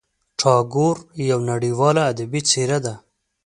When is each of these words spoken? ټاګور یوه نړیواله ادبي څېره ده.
ټاګور 0.39 0.97
یوه 1.29 1.43
نړیواله 1.51 2.01
ادبي 2.11 2.41
څېره 2.49 2.79
ده. 2.85 2.93